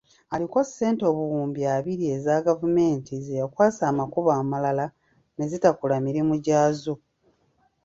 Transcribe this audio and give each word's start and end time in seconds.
Aliko 0.33 0.59
ssente 0.67 1.03
obuwumbi 1.11 1.61
abiri 1.75 2.05
eza 2.15 2.45
gavumenti 2.47 3.13
ze 3.25 3.33
yakwasa 3.41 3.83
amakubo 3.91 4.29
amalala 4.41 4.85
nezitakola 5.39 5.95
mirimu 6.05 6.33
gyazo. 6.45 6.93